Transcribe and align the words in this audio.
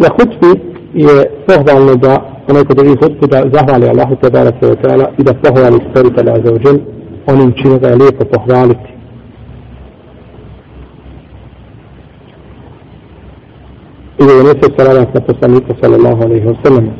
Na 0.00 0.08
hutbi 0.16 0.50
je 0.94 1.30
pohvalno 1.46 1.94
da 1.96 2.12
onaj 2.48 2.64
ko 2.64 2.74
drži 2.74 2.96
hutbu 3.02 3.26
da 3.26 3.42
zahvali 3.54 3.88
Allahu 3.88 4.16
te 4.16 4.30
barak 4.30 4.62
wa 4.62 4.76
ta'ala 4.82 5.06
i 5.18 5.22
da 5.22 5.34
pohvali 5.34 5.78
stvoritelja 5.90 6.34
za 6.44 6.52
uđel 6.52 6.78
onim 7.26 7.52
čime 7.52 7.78
ga 7.78 7.88
je 7.88 7.96
lijepo 7.96 8.24
pohvaliti. 8.24 8.90
I 14.18 14.26
da 14.26 14.32
je 14.32 14.42
nese 14.42 14.68
salavat 14.76 15.14
na 15.14 15.20
poslanika 15.20 15.74
sallallahu 15.80 16.22
alaihi 16.22 16.46
wa 16.46 16.56
sallam. 16.64 16.90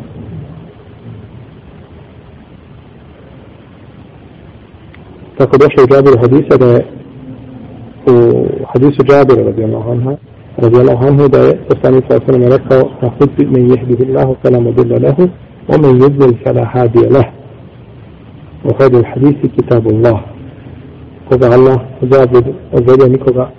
Tako 5.38 5.56
došlo 5.56 5.84
u 5.84 5.86
Džabiru 5.86 6.18
hadisa 6.20 6.56
da 6.56 6.66
je 6.66 6.86
u 8.06 8.44
hadisu 8.72 9.02
Džabira 9.02 9.42
radijallahu 9.44 9.90
anha 9.90 10.16
رضي 10.58 10.80
الله 10.80 10.98
عنه 11.06 11.26
ده 11.26 11.50
الرسول 11.50 11.80
صلى 11.82 11.88
الله 11.88 12.20
عليه 12.22 12.24
وسلم 12.24 12.48
ذكر 12.48 12.90
فخذ 13.02 13.44
من 13.44 13.70
يهده 13.70 14.04
الله 14.04 14.36
فلا 14.44 14.58
مضل 14.58 15.02
له 15.02 15.28
ومن 15.68 15.96
يضلل 16.02 16.34
فلا 16.44 16.64
هادي 16.74 17.00
له. 17.08 17.32
وهذا 18.64 18.98
الحديث 18.98 19.36
كتاب 19.56 19.86
الله. 19.88 20.20
كوغا 21.30 21.54
الله 21.54 21.86
زابد 22.02 22.54
وزاد 22.72 23.02
نيكوغا 23.10 23.50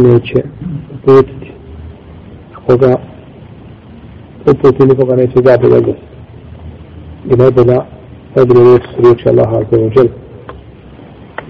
نيتشي 0.00 0.42
بوتتي 1.06 1.50
كوغا 2.68 2.98
بوتتي 4.46 4.84
نيكوغا 4.86 5.16
نيتشي 5.16 5.42
زابد 5.44 5.64
وزاد 5.64 5.96
لماذا 7.26 7.62
لا 7.62 7.84
أدري 8.38 8.64
ليش 8.64 8.82
سريك 8.96 9.28
الله 9.28 9.48
عز 9.48 9.74
وجل. 9.78 10.08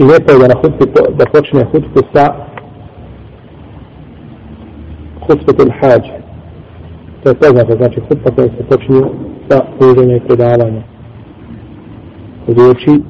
إذا 0.00 0.18
كان 0.18 0.50
أخذت 0.50 0.82
بطرشني 1.18 1.62
أخذت 1.62 2.04
الساعة 2.04 2.51
hutbetul 5.32 5.70
hađ 5.80 6.04
to 7.22 7.28
je 7.28 7.34
poznato 7.34 7.76
znači 7.76 8.00
hutba 8.00 8.30
koja 8.34 8.46
se 8.46 8.64
počinju 8.68 9.04
sa 9.48 9.60
služenja 9.78 10.16
i 10.16 10.20
predavanja 10.20 10.82
riječi 12.46 13.02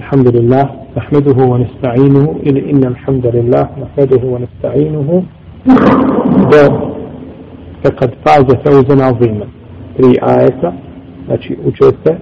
alhamdulillah 0.00 0.82
نحمده 0.96 1.44
ونستعينه 1.44 2.36
إلى 2.46 2.70
إن 2.70 2.84
الحمد 2.84 3.26
لله 3.26 3.68
نحمده 3.82 4.22
ونستعينه 4.24 5.22
فقد 7.84 8.10
فاز 8.24 8.48
فوزا 8.64 9.04
عظيما 9.04 9.46
tri 9.96 10.18
ajeta 10.22 10.72
znači 11.26 11.58
učete 11.64 12.16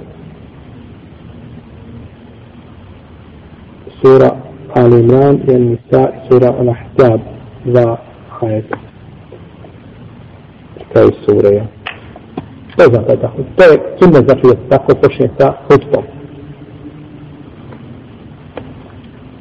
sura 4.03 4.31
Al 4.75 4.93
Imran 4.93 5.39
i 5.49 5.55
Al 5.55 5.61
Nisa 5.61 6.11
i 6.11 6.31
sura 6.31 6.49
Al 6.59 6.69
Ahzab 6.69 7.21
dva 7.65 7.99
ajeta 8.41 8.90
to 10.93 11.01
je 11.01 11.09
sura 11.25 11.49
ja 11.49 11.67
što 12.73 12.83
znači 12.85 13.21
tako 13.21 13.37
to 13.57 13.65
je 13.65 13.97
sunne 13.99 14.21
znači 14.27 14.43
da 14.43 14.77
tako 14.77 14.95
počne 14.95 15.29
sa 15.39 15.53
hutbom 15.69 16.05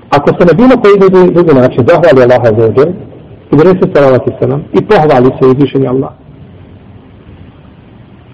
Ako 0.09 0.29
se 0.37 0.43
na 0.45 0.53
bilo 0.53 0.81
koji 0.81 0.95
drugi, 0.99 1.33
drugi 1.33 1.53
način 1.61 1.85
zahvali 1.87 2.23
Allaha 2.23 2.49
za 2.57 2.65
ođe, 2.69 2.85
i 3.51 3.53
donese 3.57 3.85
salavat 3.93 4.27
i 4.27 4.31
salam, 4.39 4.61
i 4.77 4.79
pohvali 4.89 5.29
se 5.37 5.47
uzvišenje 5.47 5.87
Allah, 5.87 6.11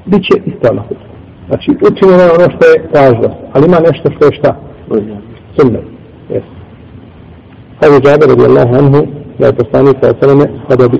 bit 0.06 0.22
će 0.28 0.36
isto 0.46 0.74
na 0.74 0.82
hutbu. 0.82 1.06
Znači, 1.48 1.72
učinjeno 1.92 2.24
je 2.24 2.32
ono 2.38 2.48
što 2.56 2.64
je 2.72 2.78
važno, 2.96 3.30
ali 3.54 3.66
ima 3.66 3.80
nešto 3.88 4.12
što 4.16 4.26
je 4.26 4.34
šta? 4.34 4.56
Sunne. 5.56 5.80
Yes. 6.30 6.46
Kaže 7.80 8.00
Džaber 8.02 8.30
radijallahu 8.30 8.76
anhu, 8.76 9.08
da 9.40 9.46
je 9.46 9.54
poslanik 9.54 9.96
sa 10.02 10.12
osaleme, 10.16 10.46
kada 10.70 10.88
bi 10.88 10.98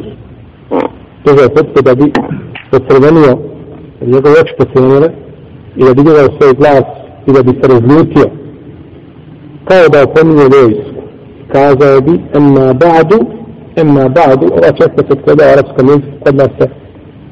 njega 1.26 1.42
je 1.42 1.50
potpuno 1.50 1.82
da 1.82 1.96
bi 1.96 2.12
pocrvenio, 2.72 3.38
njegove 4.02 4.36
oči 4.42 4.54
pocrvenile, 4.58 5.10
i 5.76 5.84
da 5.86 5.94
bi 5.94 6.04
gledao 6.04 6.28
svoj 6.38 6.54
glas 6.54 6.88
i 7.28 7.32
da 7.34 7.44
bi 7.44 7.52
se 7.62 7.68
razljutio, 7.68 8.26
kao 9.68 9.88
da 9.92 10.04
opominje 10.04 10.44
vojsku. 10.56 10.96
Kazao 11.52 12.02
bi, 12.02 12.14
emma 12.38 12.74
ba'du, 12.74 13.20
emma 13.76 14.06
ba'du, 14.18 14.46
ova 14.52 14.72
često 14.80 15.02
se 15.08 15.22
kada 15.26 15.44
u 15.44 15.52
arapskom 15.54 15.88
jeziku 15.88 16.18
kod 16.26 16.36
nas 16.36 16.50
se 16.60 16.68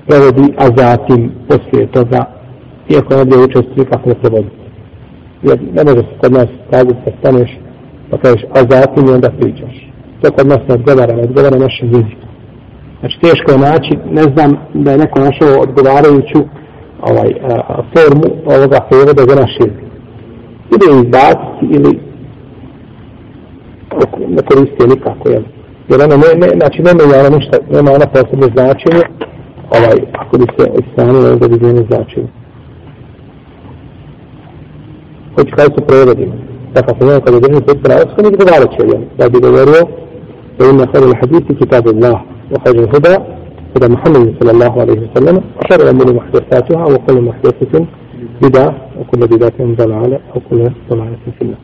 prevodi, 0.07 0.53
a 0.57 0.65
zatim 0.77 1.31
poslije 1.47 1.91
toga, 1.91 2.25
iako 2.89 3.15
ne 3.15 3.25
bi 3.25 3.35
učestvi 3.37 3.85
kako 3.91 4.09
ne 4.09 4.15
prevodi. 4.15 4.49
Jer 5.43 5.59
ne 5.73 5.83
može 5.83 5.99
se 5.99 6.15
kod 6.21 6.31
nas 6.31 6.47
kazati 6.71 7.01
da 7.05 7.11
staneš, 7.19 7.59
pa 8.09 8.17
kažeš, 8.17 8.43
a 8.55 8.59
zatim 8.69 9.07
i 9.07 9.11
onda 9.11 9.29
pričaš. 9.29 9.91
To 10.21 10.31
kod 10.31 10.47
nas 10.47 10.59
ne 10.67 10.75
odgovara, 10.75 11.15
ne 11.15 11.21
odgovara 11.21 11.57
našem 11.57 11.87
jeziku. 11.87 12.32
Znači 13.03 13.19
teško 13.19 13.51
je 13.51 13.57
naći, 13.57 13.93
ne 14.11 14.21
znam 14.21 14.57
da 14.73 14.91
je 14.91 14.97
neko 14.97 15.19
našao 15.19 15.61
odgovarajuću 15.61 16.39
ovaj, 17.01 17.29
a, 17.43 17.81
formu 17.93 18.27
ovoga 18.45 18.79
prevoda 18.89 19.23
za 19.29 19.35
naš 19.41 19.53
jezik. 19.59 19.83
Ili 20.73 20.85
izbaciti, 21.01 21.65
ili 21.75 21.99
ne 24.27 24.41
koristio 24.49 24.87
nikako, 24.87 25.29
jel? 25.29 25.43
Jer 25.89 26.01
ono 26.01 26.17
ne, 26.23 26.29
ne, 26.41 26.47
znači 26.59 26.81
nema 26.81 27.03
ona 27.19 27.37
ništa, 27.37 27.57
nema 27.71 27.91
ona 27.91 28.05
posebno 28.05 28.47
značenje, 28.55 29.03
ovaj, 29.77 29.97
ako 30.21 30.37
bi 30.37 30.45
se 30.57 30.65
istanilo, 30.81 31.31
onda 31.33 31.47
bi 31.47 31.65
njene 31.65 31.83
značenje. 31.89 32.27
Hoću 35.35 35.51
kada 35.55 35.69
su 35.75 35.81
prevodimo. 35.87 36.33
Dakle, 36.73 36.93
ako 36.95 37.05
nema 37.05 37.19
kada 37.19 37.39
drži 37.39 37.61
put 37.67 37.77
pravosku, 37.83 38.21
nek 38.23 38.35
dodalo 38.39 38.65
će, 38.73 38.81
jel? 38.91 39.01
Da 39.17 39.29
bi 39.29 39.39
govorio, 39.39 40.02
da 40.57 40.65
ima 40.65 40.85
sada 40.93 41.07
na 41.07 41.15
hadisi 41.21 41.55
kitab 41.59 41.87
Allah, 41.87 42.21
wa 42.51 42.57
hađa 42.65 42.87
huda, 42.91 43.13
huda 43.73 43.89
Muhammed 43.89 44.35
sallallahu 44.39 44.79
alaihi 44.79 45.01
wa 45.01 45.11
sallam, 45.15 45.35
a 45.59 45.61
šara 45.67 45.83
lamuni 45.85 46.13
muhdesatuha, 46.13 46.83
wa 46.85 46.99
kullu 47.05 47.21
muhdesatin 47.21 47.87
bida, 48.41 48.65
wa 48.99 49.03
kullu 49.09 49.27
bidatin 49.27 49.75
dalale, 49.75 50.19
wa 50.35 50.41
kullu 50.49 50.69
dalaletin 50.89 51.33
finna. 51.39 51.57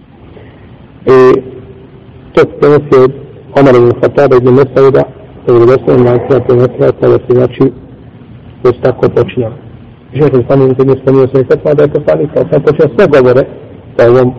I 1.05 1.41
to 2.33 2.41
se 2.41 2.57
prenosi 2.59 2.95
od 3.03 3.11
Omar 3.59 3.75
ibn 3.75 3.91
Khattaba 4.01 4.35
ibn 4.37 4.49
Mesauda, 4.49 5.03
to 5.45 5.53
je 5.53 5.57
vjerovostavljeno 5.57 6.03
na 6.03 6.11
Ankara 6.11 6.39
prenosila, 6.39 6.91
kada 7.01 7.17
se 7.17 7.33
znači 7.33 7.63
već 8.63 8.75
tako 8.83 9.09
počinjalo. 9.09 9.55
Žena 10.13 10.27
se 10.27 10.43
sami 10.49 10.65
ne 10.67 10.95
spomnio 11.01 11.27
sve 11.27 11.43
fetva 11.43 11.73
da 11.73 11.83
je 11.83 11.93
poslanik, 11.93 12.33
kao 12.33 12.43
sam 12.51 12.61
počeo 12.61 12.87
sve 12.95 13.05
govore 13.07 13.43
sa 13.97 14.09
ovom, 14.09 14.33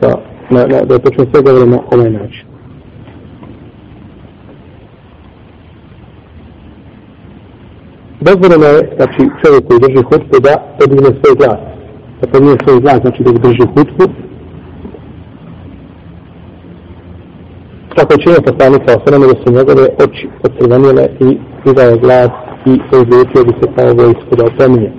sa, 0.00 0.08
na, 0.50 0.66
na, 0.66 0.80
da 0.84 0.94
je 0.94 1.00
počeo 1.00 1.24
sve 1.32 1.42
govore 1.42 1.66
na 1.66 1.78
ovaj 1.90 2.10
način. 2.10 2.53
Dozvoljeno 8.26 8.66
je, 8.74 8.80
znači, 8.96 9.20
čovjek 9.40 9.62
koji 9.66 9.80
drži 9.80 10.02
hutbu 10.10 10.36
da 10.46 10.52
podigne 10.78 11.10
svoj 11.20 11.34
glas. 11.40 11.60
Da 12.20 12.26
podigne 12.32 12.56
svoj 12.64 12.80
glas, 12.80 12.98
znači 13.04 13.22
da 13.22 13.32
drži 13.32 13.66
hutbu, 13.74 14.04
Tako 17.96 18.12
je 18.12 18.22
činio 18.22 18.38
o 18.38 19.00
sveme 19.06 19.26
da 19.26 19.34
su 19.42 19.52
njegove 19.52 19.84
oči 20.04 20.28
ocrvenile 20.42 21.04
i 21.20 21.38
vidao 21.64 21.98
glas 21.98 22.30
i 22.66 22.72
izvjetio 23.02 23.44
bi 23.44 23.52
se 23.60 23.68
kao 23.76 23.94
vojsku 23.94 24.36
da 24.38 24.44
opominje. 24.44 24.92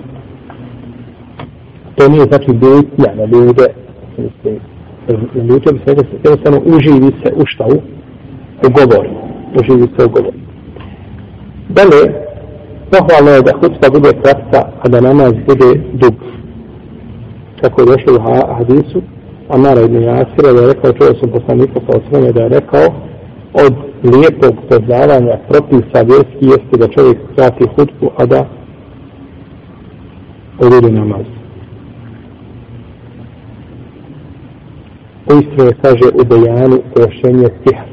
To 1.96 2.08
nije 2.08 2.24
znači 2.24 2.50
ljutnja 2.50 3.10
na 3.14 3.24
ljude, 3.24 3.66
na 5.34 5.42
ljude 5.42 5.72
bi 5.72 5.78
se 5.84 5.96
jednostavno 6.24 6.60
uživi 6.64 7.10
se 7.24 7.32
u 7.36 7.42
šta 7.46 7.64
u, 7.66 7.76
u 8.66 8.70
govor. 8.70 9.06
Uživi 9.60 9.88
se 9.98 10.04
u 10.04 10.08
govor. 10.08 10.34
Dalje, 11.68 12.25
pohvalno 12.90 13.30
je 13.30 13.42
da 13.42 13.52
hutba 13.60 13.88
bude 13.92 14.12
kratka, 14.22 14.60
a 14.82 14.88
da 14.88 15.00
namaz 15.00 15.32
bude 15.46 15.80
dug. 15.92 16.14
Kako 17.60 17.80
je 17.80 17.86
došlo 17.86 18.12
u 18.16 18.54
hadisu, 18.58 19.02
Amara 19.48 19.80
ibn 19.80 20.02
Jasira 20.02 20.52
da 20.52 20.60
je 20.60 20.72
rekao, 20.74 20.92
čuo 20.92 21.06
sam 21.20 21.30
poslanika 21.30 21.80
sa 21.86 21.98
osvrame 21.98 22.32
da 22.32 22.42
je 22.42 22.48
rekao, 22.48 22.86
od 23.54 23.74
lijepog 24.02 24.54
poznavanja 24.68 25.38
propisa 25.48 26.02
vjerski 26.08 26.42
jeste 26.42 26.76
da 26.78 26.88
čovjek 26.88 27.18
krati 27.34 27.64
hutbu, 27.76 28.10
a 28.16 28.26
da 28.26 28.46
odredi 30.58 30.92
namaz. 30.92 31.26
Uistinu 35.30 35.64
je, 35.64 35.76
kaže, 35.82 36.08
u 36.14 36.24
Dejanu 36.24 36.78
pojašnjenje 36.94 37.48
stiha. 37.60 37.84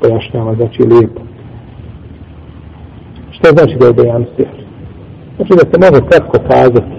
Pojašnjava, 0.00 0.54
znači 0.54 0.82
lijepo. 0.82 1.27
Što 3.38 3.48
znači 3.50 3.74
da 3.80 3.86
je 3.86 3.92
Dejan 3.92 4.24
stiha? 4.32 4.52
Znači 5.36 5.52
da 5.52 5.64
se 5.70 5.76
može 5.84 6.00
kratko 6.08 6.38
kazati. 6.50 6.94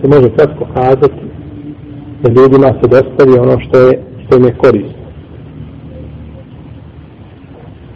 Se 0.00 0.08
može 0.08 0.30
kratko 0.36 0.64
kazati 0.74 1.20
da 2.22 2.28
ljudima 2.30 2.66
se 2.66 2.88
dostavi 2.88 3.38
ono 3.38 3.60
što 3.60 3.78
je 3.78 4.02
što 4.26 4.36
im 4.36 4.44
je 4.44 4.54
korisno. 4.54 5.06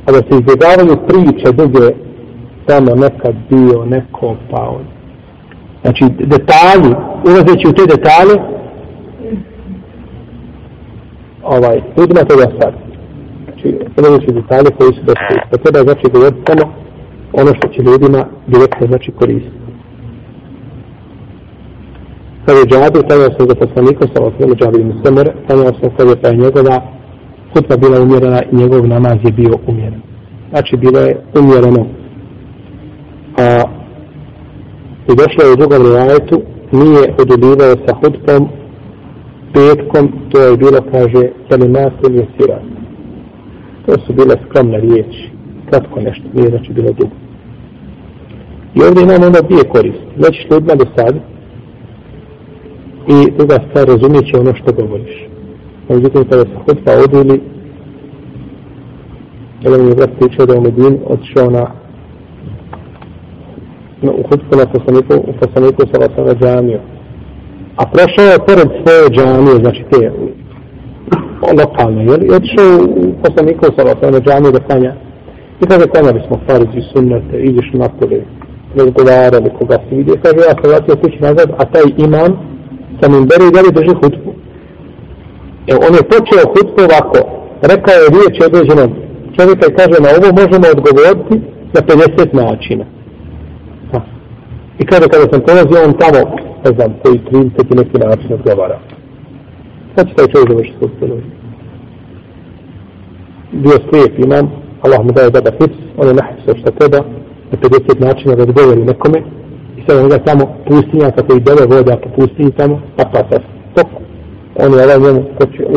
A 0.06 0.12
da 0.12 0.18
se 0.18 0.32
izbjegavaju 0.40 0.96
priče 1.08 1.52
duge 1.52 1.94
tamo 2.66 2.94
nekad 2.94 3.34
bio, 3.50 3.84
neko 3.84 4.36
pa 4.50 4.62
on. 4.62 4.84
Znači 5.82 6.04
detalji, 6.18 6.94
ulazeći 7.26 7.68
u 7.68 7.72
te 7.72 7.82
detalje, 7.86 8.36
ovaj, 11.42 11.82
ljudima 11.98 12.20
to 12.20 12.36
dostavi. 12.36 12.76
Znači, 13.44 13.78
ulazeći 13.98 14.30
u 14.30 14.34
detalje 14.40 14.70
koji 14.78 14.92
su 14.92 15.02
dostavi. 15.10 15.40
Pa 15.50 15.56
treba 15.56 15.78
znači 15.82 16.06
govoriti 16.12 16.40
samo 16.46 16.72
ono 17.32 17.54
što 17.54 17.68
će 17.68 17.82
ljudima 17.82 18.24
direktno 18.46 18.86
znači 18.86 19.12
koristiti. 19.12 19.60
Kad 22.46 22.56
je 22.56 22.64
džabir, 22.70 23.02
tada 23.08 23.28
sam 23.36 23.48
za 23.48 23.54
poslanikom, 23.54 24.08
sa 24.14 24.22
osnovom 24.22 24.56
džabir 24.56 24.84
mu 24.84 24.94
semer, 25.04 25.30
tada 25.48 25.64
sam 25.64 25.90
kad 25.96 26.08
je 26.08 26.16
pa 26.22 26.30
njegova 26.32 26.76
hutba 27.52 27.76
bila 27.76 28.02
umjerena 28.02 28.42
i 28.42 28.56
njegov 28.56 28.88
namaz 28.88 29.18
je 29.24 29.32
bio 29.32 29.54
umjeren. 29.66 30.00
Znači, 30.50 30.76
bilo 30.76 31.00
je 31.00 31.20
umjereno. 31.40 31.86
A, 33.38 33.62
I 35.10 35.12
došlo 35.16 35.40
je 35.44 35.52
u 35.52 35.56
drugom 35.56 35.82
rivajetu, 35.86 36.42
nije 36.72 37.14
odubivao 37.22 37.74
sa 37.86 37.94
hutbom 37.94 38.48
petkom, 39.54 40.12
to 40.30 40.40
je 40.40 40.56
bilo, 40.56 40.78
kaže, 40.92 41.22
kelimatum 41.48 42.14
je 42.14 42.26
sirat. 42.36 42.62
To 43.86 43.92
su 44.06 44.12
bile 44.12 44.34
skromne 44.44 44.80
riječi, 44.80 45.30
kratko 45.70 46.00
nešto, 46.00 46.24
nije 46.34 46.48
znači 46.48 46.72
bilo 46.72 46.92
dugo. 46.92 47.19
I 48.80 48.84
ovdje 48.88 49.02
imamo 49.02 49.26
onda 49.26 49.40
dvije 49.40 49.64
koristi. 49.64 50.06
Znači 50.18 50.42
što 50.44 50.56
odmah 50.56 50.76
do 50.76 50.86
sad 50.96 51.14
i 53.08 53.30
druga 53.36 53.58
stvar 53.68 53.88
razumije 53.88 54.22
će 54.26 54.40
ono 54.40 54.54
što 54.54 54.72
govoriš. 54.72 55.28
A 55.88 55.94
Međutim, 55.94 56.24
kada 56.24 56.42
se 56.42 56.56
hutba 56.66 56.92
odili, 57.04 57.40
jedan 59.60 59.80
mi 59.82 59.88
je 59.88 59.94
brat 59.94 60.10
pričao 60.18 60.46
da 60.46 60.54
je 60.54 60.60
Medin 60.60 60.98
otišao 61.06 61.50
na 61.50 61.70
no, 64.02 64.12
u 64.12 64.22
hutbu 64.22 64.56
na 64.56 64.66
poslaniku, 64.66 65.14
u 65.30 65.32
poslaniku 65.40 65.82
sa 65.92 65.98
vasom 66.00 66.26
na 66.26 66.34
džamiju. 66.34 66.78
A 67.76 67.86
prošao 67.86 68.24
je 68.32 68.44
pored 68.46 68.68
svoje 68.82 69.10
džamije, 69.10 69.56
znači 69.64 69.84
te 69.90 70.12
lokalne, 71.58 72.04
jel? 72.04 72.22
I 72.24 72.30
otišao 72.38 72.68
u 72.96 73.12
poslaniku 73.22 73.64
sa 73.76 73.82
vasom 73.82 74.12
na 74.12 74.20
džamiju 74.20 74.52
da 74.52 74.60
klanja. 74.60 74.94
I 75.60 75.66
kada 75.66 75.86
klanjali 75.86 76.20
smo 76.26 76.38
farizi, 76.46 76.88
sunnete, 76.92 77.40
idiš 77.40 77.72
napolje, 77.72 78.24
razgovarali 78.78 79.50
koga 79.58 79.74
se 79.74 79.96
vidio. 79.96 80.16
Kaže, 80.22 80.40
ja 80.48 80.54
se 80.58 80.68
vratio 80.68 80.96
kući 80.96 81.18
nazad, 81.20 81.48
a 81.58 81.64
taj 81.64 81.86
imam 82.06 82.30
sa 83.00 83.08
mimberi 83.08 83.44
i 83.48 83.54
dalje 83.56 83.70
drži 83.78 83.94
hutbu. 84.00 84.30
E, 85.70 85.72
on 85.86 85.92
je 85.98 86.10
počeo 86.14 86.50
hutbu 86.52 86.80
ovako, 86.88 87.18
rekao 87.72 87.94
je 87.94 88.12
riječ 88.16 88.34
određenom 88.46 88.90
čovjeka 89.36 89.64
i 89.66 89.76
kaže, 89.78 89.96
na 90.04 90.10
ovo 90.18 90.28
možemo 90.40 90.66
odgovoriti 90.76 91.34
na 91.74 91.80
50 91.80 92.34
načina. 92.42 92.84
I 94.80 94.86
kaže, 94.86 95.06
kada 95.12 95.24
sam 95.32 95.40
polazio 95.48 95.84
on 95.86 95.92
tamo, 96.02 96.20
ne 96.64 96.70
znam, 96.76 96.90
koji 97.02 97.20
30 97.32 97.72
i 97.72 97.74
neki 97.74 97.98
način 97.98 98.32
odgovara. 98.32 98.78
Sad 99.96 100.08
će 100.08 100.14
taj 100.14 100.26
čovjek 100.26 100.48
završiti 100.50 100.78
hutbu. 100.80 101.06
Bio 103.52 103.78
slijep 103.88 104.18
imam, 104.18 104.50
Allah 104.82 105.04
mu 105.04 105.12
daje 105.12 105.30
dobar 105.30 105.52
hips, 105.52 105.78
on 105.96 106.08
je 106.08 106.14
nahisao 106.14 106.54
što 106.60 106.70
treba, 106.70 106.98
na 107.50 107.58
50 107.58 108.00
načina 108.00 108.34
da 108.34 108.42
odgovori 108.42 108.84
nekome, 108.84 109.18
i 109.76 109.80
sad 109.86 109.98
on 109.98 110.08
ga 110.08 110.18
tamo 110.18 110.44
pustinja, 110.68 111.10
kako 111.10 111.36
i 111.36 111.40
dele 111.40 111.66
voda 111.66 111.96
po 111.96 112.08
pustinji 112.16 112.52
tamo, 112.52 112.80
pa 112.96 113.04
pa 113.04 113.22
pa 113.30 113.36
stop. 113.72 113.88
On 114.62 114.72
je 114.72 114.84
ovaj 114.84 115.00
njemu 115.00 115.22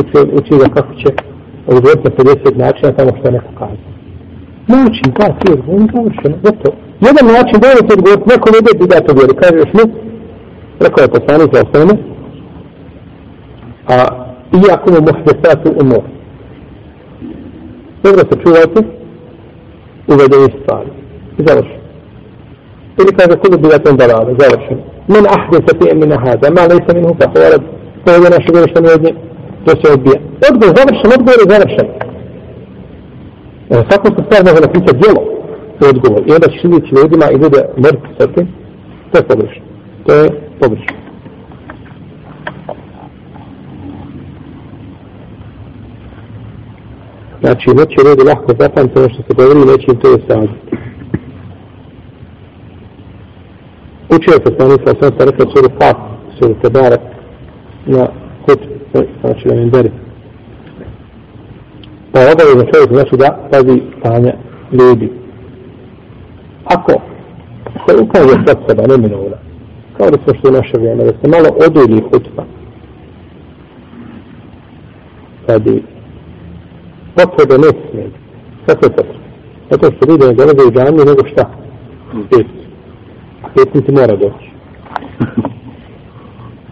učio, 0.00 0.22
učio 0.38 0.58
ga 0.58 0.68
kako 0.74 0.94
će 0.94 1.08
odgovoriti 1.66 2.08
na 2.08 2.10
50 2.10 2.56
načina 2.56 2.92
tamo 2.92 3.10
što 3.18 3.30
neko 3.30 3.52
kaže. 3.58 3.84
Način, 4.68 5.12
pa, 5.16 5.24
svijet, 5.24 5.60
on 5.68 5.82
je 5.82 5.88
završeno, 5.94 6.36
gotovo 6.42 6.76
jedan 7.00 7.26
način 7.36 7.60
da 7.60 7.66
je 7.68 7.76
odgovoriti, 7.94 8.30
neko 8.32 8.46
ne 8.50 8.58
ide 8.58 8.86
da 8.86 9.06
to 9.06 9.12
vjeri, 9.14 9.34
kaže 9.42 9.56
još 9.56 9.72
mi, 9.78 9.84
rekao 10.84 11.02
je 11.02 11.14
poslanik 11.16 11.48
za 11.54 11.62
osnovne, 11.64 11.94
a 13.88 13.96
i 14.58 14.70
ako 14.74 14.90
mu 14.90 15.00
muhdesatu 15.00 15.68
umor. 15.82 16.04
Dobro 18.02 18.22
se 18.30 18.42
čuvajte, 18.42 18.80
uvedeni 20.12 20.48
stvari. 20.62 20.90
زوجهم 21.38 21.78
تلك 22.98 23.22
هذا 23.22 23.34
كله 23.34 23.56
بلا 23.56 23.76
ضلالة 23.76 24.36
زوجهم 24.38 24.80
من 25.08 25.26
أحدث 25.26 25.82
شيئا 25.82 25.94
من 25.94 26.12
هذا 26.12 26.50
ما 26.50 26.66
ليس 26.66 26.94
منه 26.94 27.14
فهو 27.20 27.46
ولد 27.46 27.62
فهو 28.06 28.18
لنا 28.18 28.38
شغل 28.46 28.74
شنو 28.76 28.88
يجي 28.90 29.14
تسعود 29.66 30.04
بيع 30.04 30.20
أقدر 30.44 30.66
زوج 30.66 31.02
شنو 31.02 31.12
أقدر 31.12 31.32
زوج 31.32 31.68
شنو 31.76 31.88
فقط 33.70 34.20
تستخدم 34.20 34.56
هنا 34.56 34.72
في 34.72 34.80
تجيله 34.80 35.24
في 35.80 35.92
تقول 35.92 36.22
يلا 36.30 36.62
شنو 36.62 36.80
شنو 36.86 37.00
يجي 37.04 37.16
ما 37.16 37.26
يبدأ 37.26 37.68
مرت 37.78 38.00
سكي 38.18 38.46
تفضلش 39.12 39.60
تفضلش 40.06 40.86
Znači, 47.44 47.70
neće 47.70 47.96
redi 48.08 48.22
lahko 48.28 48.52
zapamtiti 48.60 48.98
ono 48.98 49.08
što 49.08 49.22
se 49.22 49.34
govorili, 49.34 49.66
neće 49.66 49.86
im 49.88 49.96
to 49.96 50.08
ostaviti. 50.14 50.73
Učio 54.08 54.32
se 54.32 54.54
stani 54.54 54.76
sa 54.84 54.92
osam 54.92 55.18
sa 55.18 55.24
rekao 55.24 55.46
suru 55.50 55.68
Fat, 55.80 55.96
suru 56.38 56.54
Tebara, 56.62 56.96
na 57.86 58.06
kut, 58.46 58.60
e, 58.94 59.06
znači 59.20 59.48
na 59.48 59.54
Minderi. 59.54 59.90
Pa 62.12 62.20
je 62.20 62.32
obavezno 62.32 62.72
čovjek 62.72 62.92
znači 62.92 63.16
da 63.16 63.48
pazi 63.50 63.82
stanje 63.98 64.32
ljudi. 64.72 65.12
Ako 66.64 66.92
se 67.88 67.96
ukaže 68.02 68.44
sad 68.46 68.58
seba, 68.68 68.82
ne 68.86 68.96
minula, 68.96 69.38
kao 69.96 70.10
da 70.10 70.18
smo 70.24 70.34
što 70.34 70.48
je 70.48 70.52
naše 70.52 70.78
vrijeme, 70.78 71.04
da 71.04 71.10
se 71.10 71.28
malo 71.28 71.48
odulji 71.66 72.02
hutba, 72.02 72.44
kad 75.46 75.62
bi 75.62 75.82
potrebe 77.14 77.58
ne 77.58 77.90
smije, 77.90 78.10
kako 78.66 78.86
je 78.86 78.90
potrebe? 78.90 79.24
Zato 79.70 79.96
što 79.96 80.10
ljudi 80.10 80.26
ne 80.26 80.32
dolaze 80.32 80.68
u 80.68 80.72
džanju, 80.72 81.04
nego 81.04 81.28
šta? 81.32 81.50
Pet 82.30 82.63
pjesnici 83.54 83.86
ti 83.86 83.92
mora 83.92 84.16
doći. 84.16 84.48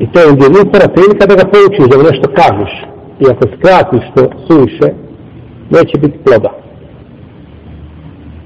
I 0.02 0.06
to 0.12 0.20
je 0.20 0.26
jedinstvena 0.26 0.88
prilika 0.94 1.26
da 1.26 1.34
ga 1.40 1.50
poučiš, 1.54 1.86
da 1.90 1.96
mu 1.96 2.02
nešto 2.10 2.28
kažeš. 2.40 2.72
I 3.20 3.24
ako 3.32 3.44
skratiš 3.54 4.04
to 4.14 4.22
suviše, 4.46 4.88
neće 5.70 5.98
biti 5.98 6.18
ploda. 6.24 6.52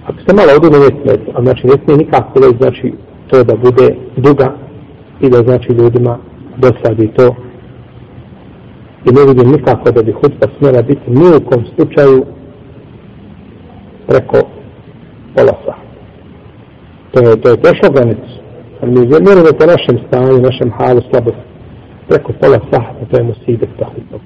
Ako 0.07 0.19
se 0.19 0.37
malo 0.37 0.51
odine 0.57 0.79
ne 0.79 0.91
smije, 0.97 1.17
a 1.35 1.43
znači 1.43 1.67
ne 1.67 1.77
smije 1.85 1.97
nikako 1.99 2.41
da 2.41 2.49
znači 2.61 2.93
to 3.31 3.45
da 3.45 3.55
bude 3.57 3.97
duga 4.17 4.55
i 5.21 5.31
da 5.31 5.39
znači 5.39 5.73
ljudima 5.73 6.19
dosadi 6.57 7.13
to. 7.17 7.35
I 9.05 9.11
ne 9.13 9.23
vidim 9.29 9.53
nikako 9.53 9.91
da 9.91 10.03
bi 10.03 10.13
hudba 10.13 10.47
smjela 10.59 10.83
biti 10.83 11.11
nijekom 11.11 11.63
u 11.63 11.75
slučaju 11.75 12.25
preko 14.07 14.49
pola. 15.35 15.76
To 17.17 17.31
je, 17.31 17.37
to 17.41 17.49
je 17.49 17.57
prešlo 17.57 17.91
granicu. 17.91 18.35
Ali 18.81 18.91
mi 18.91 19.07
vjerujemo 19.07 19.53
po 19.59 19.67
našem 19.67 19.97
stanju, 20.07 20.41
našem 20.41 20.71
halu 20.79 21.01
slabosti. 21.11 21.47
Preko 22.09 22.33
pola 22.41 22.59
sahata, 22.71 23.05
to 23.11 23.17
je 23.17 23.23
musibet 23.23 23.69
ta 23.79 23.85
hutba. 23.85 24.19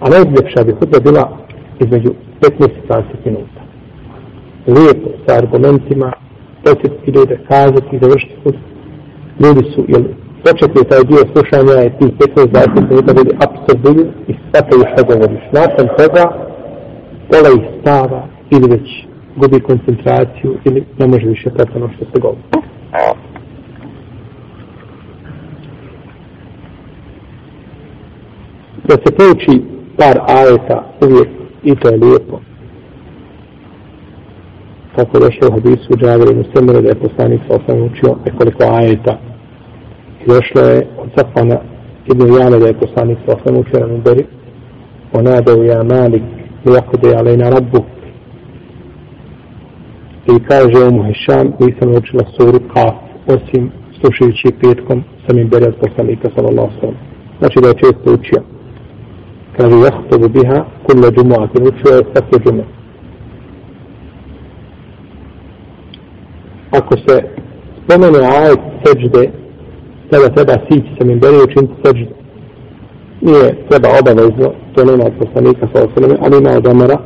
A 0.00 0.04
najljepša 0.10 0.64
bi 0.64 0.72
hudba 0.72 0.98
bila 1.00 1.38
između 1.80 2.10
15 2.40 2.70
i 2.70 2.88
20 2.88 3.02
minuta 3.24 3.62
lijepo 4.66 5.08
sa 5.26 5.36
argumentima 5.36 6.12
posjetiti 6.64 7.10
ljude, 7.10 7.38
kazati, 7.48 7.98
završiti 8.02 8.34
hudbu. 8.44 8.60
Ljudi 9.40 9.70
su, 9.74 9.84
jel, 9.88 10.02
početni 10.44 10.88
taj 10.88 11.04
dio 11.04 11.22
slušanja 11.32 11.72
je 11.72 11.98
tih 11.98 12.12
15-20 12.36 12.90
minuta 12.90 13.14
bili 13.14 13.36
apsorbili 13.46 14.10
i 14.28 14.34
shvataju 14.34 14.82
što 14.92 15.04
govoriš. 15.04 15.44
Nakon 15.52 15.86
toga, 15.98 16.24
pola 17.30 17.48
ih 17.58 17.80
stava 17.80 18.22
ili 18.50 18.68
već 18.70 19.11
gubi 19.36 19.60
koncentraciju 19.60 20.56
ili 20.64 20.84
ne 20.98 21.06
može 21.06 21.26
više 21.26 21.50
pratiti 21.50 21.78
ono 21.78 21.88
što 21.96 22.04
se 22.04 22.20
govori. 22.20 22.42
Da 28.88 28.94
se 28.94 29.14
pouči 29.16 29.62
par 29.98 30.18
ajeta 30.28 30.84
uvijek 31.00 31.28
i 31.62 31.74
to 31.76 31.88
je 31.88 31.96
lijepo 31.96 32.40
kako 34.96 35.18
došlo 35.18 35.48
u 35.48 35.52
hadisu 35.52 35.96
Džabir 35.96 36.28
i 36.32 36.34
Muslimira 36.34 36.80
da 36.80 36.88
je 36.88 36.94
poslanik 36.94 37.40
sa 37.48 37.56
osam 37.56 37.82
učio 37.82 38.16
nekoliko 38.26 38.64
ajeta. 38.64 39.18
I 40.22 40.28
došlo 40.28 40.60
je 40.62 40.86
od 40.98 41.08
Safana 41.16 41.58
Ibn 42.12 42.34
Jana 42.34 42.58
da 42.58 42.66
je 42.66 42.80
poslanik 42.80 43.18
sa 43.26 43.36
osam 43.36 43.56
učio 43.56 43.80
na 43.80 43.86
Nuberi. 43.86 44.24
Onadao 45.12 45.64
ja 45.64 45.82
Malik 45.82 46.22
li 46.64 47.08
je 47.08 47.16
alejna 47.16 47.50
rabbu. 47.50 47.84
I 50.32 50.44
kaže 50.48 50.86
u 50.88 50.94
Muhišam, 50.94 51.46
nisam 51.60 51.88
učila 51.98 52.24
suru 52.36 52.60
Kaf, 52.74 52.94
osim 53.26 53.70
slušajući 54.00 54.48
petkom 54.60 55.04
sam 55.26 55.38
im 55.38 55.48
beri 55.48 55.72
poslanika 55.80 56.28
sallallahu 56.34 56.72
sallam. 56.80 56.96
Znači 57.38 57.58
da 57.62 57.68
je 57.68 57.74
često 57.74 58.14
učio. 58.14 58.42
Kaže, 59.56 59.76
jahtobu 59.76 60.28
biha 60.28 60.64
kulle 60.86 61.08
džumu'atin, 61.10 61.62
učio 61.68 61.92
je 61.96 62.02
svake 62.12 62.36
džume. 62.44 62.64
ako 66.72 66.96
se 67.06 67.22
spomene 67.84 68.26
ajet 68.26 68.60
seđde, 68.84 69.30
tada 70.10 70.28
treba 70.28 70.52
sići 70.52 70.88
sa 70.98 71.04
mimberi 71.04 71.36
i 71.36 71.44
učiniti 71.44 71.74
seđde. 71.84 72.14
Nije 73.20 73.66
treba 73.68 73.88
obavezno, 74.00 74.52
to 74.74 74.84
nema 74.84 75.04
od 75.04 75.12
poslanika 75.20 75.68
sallallahu 75.72 75.94
sallam, 75.94 76.16
ali 76.24 76.38
ima 76.38 76.50
od 76.50 76.66
Amara, 76.66 76.98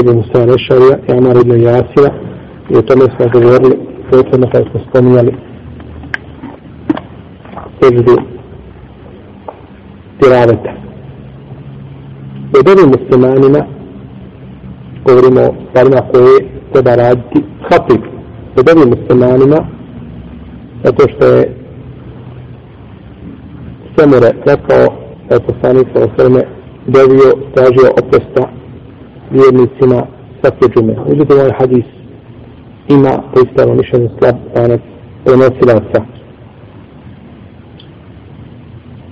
Ibn 0.00 0.16
Musa 0.16 0.44
Rešarija 0.44 0.96
i 1.08 1.12
Amar 1.12 1.36
ibn 1.36 1.62
Jasira, 1.62 2.10
I 2.70 2.76
o 2.76 2.82
tome 2.82 3.04
smo 3.04 3.40
govorili, 3.40 3.78
prethodno 4.10 4.48
kada 4.52 4.70
smo 4.70 4.80
spominjali 4.90 5.34
seždu 7.80 8.16
tiraveta. 10.20 10.72
O 12.58 12.62
dobrim 12.62 12.88
muslimanima 12.88 13.60
govorimo 15.04 15.40
o 15.40 15.54
stvarima 15.68 16.00
koje 16.12 16.36
treba 16.72 16.94
raditi 16.94 17.44
hatib. 17.70 18.02
O 18.56 18.62
dobrim 18.62 18.88
muslimanima 18.88 19.78
zato 20.84 21.08
što 21.08 21.26
je 21.26 21.54
Semure 23.96 24.30
rekao 24.46 24.94
da 25.28 25.34
je 25.34 25.40
poslanik 25.40 25.86
sa 25.94 26.00
osrme 26.04 26.42
dovio, 26.86 27.30
tražio 27.54 27.90
oprosta 28.02 28.48
vjernicima 29.30 30.06
svake 30.40 30.66
džume. 30.74 30.96
Uđete 31.06 31.34
ovaj 31.34 31.52
hadis 31.58 31.97
ima 32.88 33.10
po 33.10 33.22
poistavno 33.34 33.74
mišljenju 33.74 34.08
slab 34.18 34.36
lanac 34.56 34.80
prenosilaca. 35.24 36.02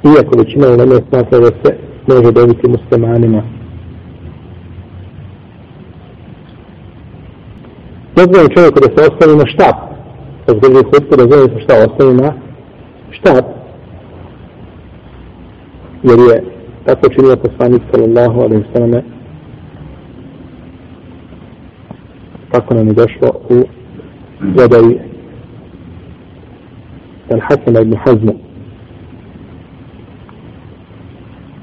Iako 0.04 0.38
većina 0.38 0.68
u 0.68 0.76
neme 0.76 1.00
smatra 1.08 1.38
da 1.38 1.46
se 1.46 1.76
može 2.06 2.32
dobiti 2.32 2.68
muslimanima. 2.68 3.42
Dozvoljeno 8.16 8.54
čovjeku 8.54 8.80
da 8.80 8.88
se 8.96 9.10
ostavi 9.10 9.36
na 9.36 9.46
štap. 9.46 9.76
Kad 10.46 10.56
zgrži 10.56 10.84
hutku, 10.84 11.16
dozvoljeno 11.16 11.48
se 11.48 11.64
šta 11.64 11.74
ostavi 11.86 12.14
na 12.14 12.32
štap. 13.10 13.44
Jer 16.02 16.18
je 16.18 16.44
tako 16.84 17.08
činio 17.08 17.36
poslanik 17.36 17.82
sallallahu 17.92 18.40
alaihi 18.40 18.64
sallam 18.72 19.15
Tako 22.50 22.74
nam 22.74 22.86
je 22.86 22.92
došlo 22.92 23.28
u 23.50 23.62
vodavi 24.40 25.00
al 27.30 27.40
Hasana 27.40 27.80
ibn 27.80 27.96
Hazma. 28.04 28.32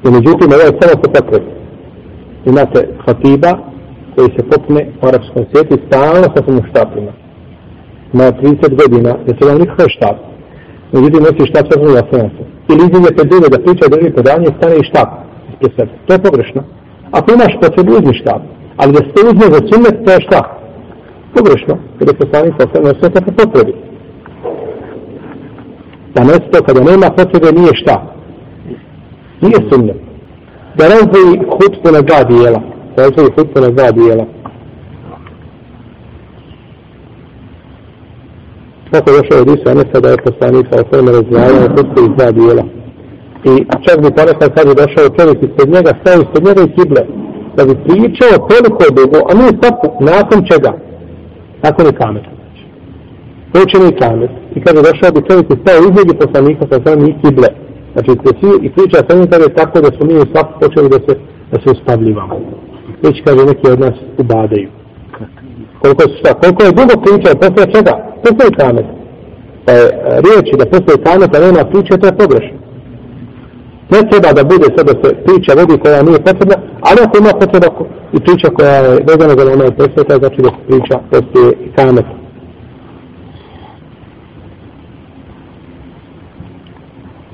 I 0.06 0.08
međutim, 0.12 0.48
ovo 0.54 0.64
je 0.68 0.80
samo 0.80 1.02
po 1.04 1.10
potrebi. 1.12 1.52
Imate 2.46 2.80
hatiba 3.06 3.52
koji 4.16 4.28
se 4.36 4.50
popne 4.52 4.82
u 5.02 5.08
arapskom 5.08 5.46
svijetu 5.52 5.76
stalno 5.88 6.28
sa 6.34 6.44
svojim 6.44 6.64
štapima. 6.70 7.12
Na 8.14 8.26
30 8.32 8.76
godina, 8.82 9.12
da 9.26 9.32
se 9.36 9.48
vam 9.48 9.58
nikakav 9.60 9.88
štap. 9.96 10.18
Međutim, 10.92 11.20
nosi 11.24 11.50
štap 11.52 11.66
sa 11.68 11.76
svojim 11.80 11.96
jasnancem. 12.02 12.46
Ili 12.72 12.82
izim 12.88 13.04
je 13.08 13.16
pred 13.18 13.28
druge 13.32 13.48
da 13.54 13.64
priča 13.66 13.92
drži 13.94 14.16
podanje, 14.18 14.50
stane 14.58 14.76
i 14.78 14.88
štap 14.90 15.10
ispred 15.52 15.72
sebe. 15.76 15.92
To 16.06 16.14
je 16.14 16.24
pogrešno. 16.28 16.62
Ako 17.18 17.28
imaš 17.32 17.54
potrebu, 17.62 17.92
uzmi 17.92 18.14
štap. 18.22 18.42
Ali 18.80 18.92
da 18.96 19.02
se 19.12 19.20
uzme 19.30 19.46
za 19.56 19.62
sunnet, 19.70 19.96
to 20.06 20.12
je 20.12 20.26
štap 20.28 20.63
pogrešno, 21.36 21.78
jer 22.00 22.10
je 22.10 22.14
poslanik 22.14 22.54
sa 22.60 22.68
sve 22.72 22.94
sve 23.00 23.10
po 23.10 23.32
potrebi. 23.32 23.74
Da 26.16 26.24
mesto 26.24 26.64
kada 26.66 26.92
nema 26.92 27.10
potrebe 27.10 27.60
nije 27.60 27.76
šta? 27.76 27.96
Nije 29.42 29.58
sumnje. 29.72 29.94
Da 30.78 30.84
razvoji 30.88 31.40
hutbu 31.50 31.92
na 31.92 32.02
dva 32.02 32.24
dijela. 32.24 32.62
Da 32.96 33.04
razvoji 33.04 33.30
hutbu 33.36 33.62
na 33.62 33.70
dva 33.70 33.92
dijela. 33.92 34.26
Kako 38.92 39.10
je 39.10 39.18
došao 39.22 39.42
od 39.42 39.48
Isu 39.48 39.70
Anesa 39.70 40.00
da 40.00 40.10
je 40.10 40.18
poslanik 40.18 40.66
sa 40.72 40.84
sve 40.90 41.02
razvojao 41.02 41.70
hutbu 41.76 42.02
iz 42.02 42.12
dva 42.18 42.32
dijela. 42.32 42.64
I 43.44 43.66
čak 43.86 43.98
bi 44.02 44.16
ponekad 44.18 44.54
kad 44.56 44.68
je 44.68 44.74
došao 44.74 45.16
čovjek 45.18 45.44
ispred 45.44 45.70
njega, 45.70 45.92
stao 46.02 46.22
ispred 46.22 46.44
njega 46.44 46.62
i 46.62 46.74
kible. 46.76 47.04
Da 47.56 47.66
bi 47.66 47.76
pričao 47.76 48.48
koliko 48.50 48.84
dugo, 48.98 49.18
a 49.30 49.34
nije 49.34 49.52
sapu, 49.62 49.88
nakon 50.00 50.46
čega? 50.52 50.74
Nakon 51.64 51.86
ikameta. 51.88 52.30
Počne 53.54 53.88
ikamet. 53.94 54.32
I 54.56 54.62
kada 54.66 54.80
došao 54.88 55.12
bi 55.16 55.28
čovjek 55.30 55.48
i 55.50 55.62
stao 55.62 55.80
između 55.90 56.14
poslanika 56.24 56.66
pa 56.70 56.76
sa 56.76 56.82
svojim 56.84 57.04
i 57.10 57.16
kible. 57.22 57.50
Znači, 57.94 58.12
se 58.24 58.32
svi 58.40 58.52
i 58.66 58.70
priča 58.76 58.98
sa 59.08 59.16
njim 59.16 59.28
kada 59.32 59.44
je 59.44 59.58
tako 59.62 59.78
da 59.86 59.90
su 59.96 60.02
mi 60.08 60.14
u 60.24 60.32
svaku 60.32 60.54
počeli 60.62 60.90
da 60.96 61.00
se, 61.06 61.14
da 61.52 61.58
se 61.62 61.68
uspavljivamo. 61.76 62.36
Već 63.04 63.16
kaže 63.26 63.46
neki 63.46 63.66
od 63.72 63.80
nas 63.80 63.96
ubadaju. 64.18 64.70
Koliko, 65.82 66.04
šta, 66.18 66.30
koliko 66.42 66.64
je 66.64 66.78
dugo 66.80 66.96
pričao, 67.06 67.42
posle 67.44 67.66
čega? 67.76 67.94
Posle 68.24 68.46
ikamet. 68.52 68.86
Pa 69.66 69.72
je 69.72 69.84
e, 69.86 69.90
riječi 70.26 70.54
da 70.60 70.66
posle 70.74 70.92
ikameta 71.00 71.38
nema 71.46 71.64
priče, 71.72 72.00
to 72.00 72.06
je 72.08 72.20
pogrešno. 72.22 72.63
Ne 73.94 74.02
treba 74.10 74.30
da 74.34 74.44
bude 74.44 74.68
sve 74.74 74.84
da 74.84 74.94
se 75.02 75.16
priča 75.26 75.54
vodi 75.60 75.82
koja 75.84 76.04
nije 76.04 76.20
potrebna, 76.28 76.56
ali 76.82 76.98
ako 77.06 77.18
ima 77.18 77.32
potreba 77.40 77.68
i 78.14 78.20
priča 78.26 78.48
koja 78.56 78.76
je 78.76 78.90
vezana 79.10 79.34
za 79.38 79.52
onaj 79.52 79.72
presveta, 79.78 80.16
znači 80.22 80.42
da 80.42 80.50
se 80.50 80.62
priča 80.68 80.96
poslije 81.12 81.48
kameta. 81.76 82.23